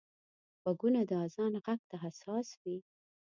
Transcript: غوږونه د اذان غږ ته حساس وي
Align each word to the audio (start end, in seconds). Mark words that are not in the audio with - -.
غوږونه 0.61 1.01
د 1.09 1.11
اذان 1.25 1.53
غږ 1.65 1.79
ته 1.89 1.95
حساس 2.03 2.47
وي 2.63 2.77